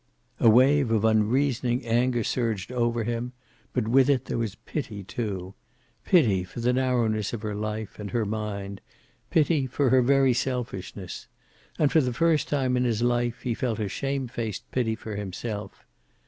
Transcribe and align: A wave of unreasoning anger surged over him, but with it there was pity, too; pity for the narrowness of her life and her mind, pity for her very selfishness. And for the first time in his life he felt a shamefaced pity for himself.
A 0.39 0.49
wave 0.49 0.89
of 0.89 1.05
unreasoning 1.05 1.85
anger 1.85 2.23
surged 2.23 2.71
over 2.71 3.03
him, 3.03 3.33
but 3.71 3.87
with 3.87 4.09
it 4.09 4.25
there 4.25 4.39
was 4.39 4.55
pity, 4.55 5.03
too; 5.03 5.53
pity 6.05 6.43
for 6.43 6.59
the 6.59 6.73
narrowness 6.73 7.33
of 7.33 7.43
her 7.43 7.53
life 7.53 7.99
and 7.99 8.09
her 8.09 8.25
mind, 8.25 8.81
pity 9.29 9.67
for 9.67 9.91
her 9.91 10.01
very 10.01 10.33
selfishness. 10.33 11.27
And 11.77 11.91
for 11.91 12.01
the 12.01 12.13
first 12.13 12.47
time 12.49 12.75
in 12.75 12.83
his 12.83 13.03
life 13.03 13.41
he 13.43 13.53
felt 13.53 13.77
a 13.77 13.87
shamefaced 13.87 14.63
pity 14.71 14.95
for 14.95 15.15
himself. 15.17 15.85